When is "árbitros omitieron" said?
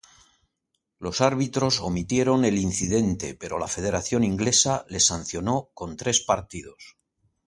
1.21-2.43